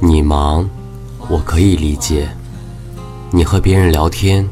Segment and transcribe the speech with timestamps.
[0.00, 0.68] 你忙，
[1.28, 2.28] 我可以理解；
[3.30, 4.48] 你和别人聊天，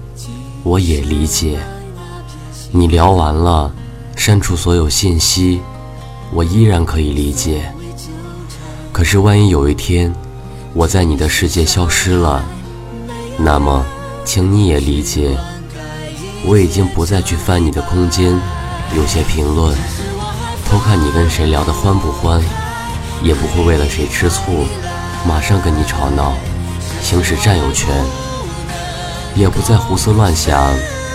[0.63, 1.59] 我也理解。
[2.71, 3.73] 你聊完了，
[4.17, 5.61] 删除所有信息，
[6.33, 7.73] 我依然可以理解。
[8.93, 10.15] 可是万一有一天，
[10.75, 12.45] 我在你的世界消失了，
[13.39, 13.85] 那么，
[14.25, 15.37] 请你也理解，
[16.45, 18.39] 我已经不再去翻你的空间，
[18.97, 19.77] 有些评论，
[20.67, 22.43] 偷看你跟谁聊得欢不欢，
[23.23, 24.67] 也不会为了谁吃醋，
[25.27, 26.35] 马上跟你吵闹，
[27.03, 27.89] 行使占有权，
[29.35, 30.73] 也不再胡思乱想，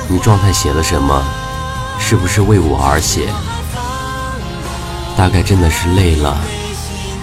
[0.08, 1.24] 你状态写了什么，
[2.00, 3.28] 是不是为我而写？
[5.16, 6.38] 大概真的是累了，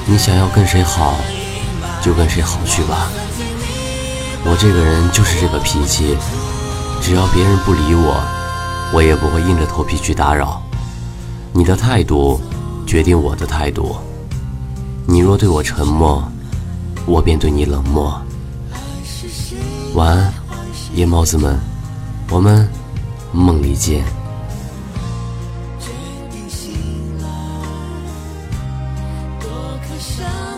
[0.07, 1.17] 你想要跟谁好，
[2.01, 3.09] 就跟谁好去吧。
[4.45, 6.17] 我这个人就是这个脾气，
[7.03, 8.23] 只要别人不理我，
[8.93, 10.63] 我也不会硬着头皮去打扰。
[11.53, 12.41] 你的态度
[12.87, 13.97] 决定我的态度，
[15.11, 16.23] 你若对我沉默，
[17.05, 18.23] 我便对你冷漠。
[19.95, 20.33] 晚安，
[20.95, 21.59] 夜猫子们，
[22.31, 22.69] 我们
[23.33, 24.05] 梦里见。
[29.99, 30.50] 伤害，而